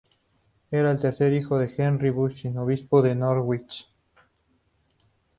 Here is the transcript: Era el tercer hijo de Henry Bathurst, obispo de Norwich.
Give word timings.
Era 0.71 0.89
el 0.89 0.99
tercer 0.99 1.31
hijo 1.31 1.59
de 1.59 1.71
Henry 1.77 2.09
Bathurst, 2.09 2.55
obispo 2.57 3.03
de 3.03 3.13
Norwich. 3.13 3.87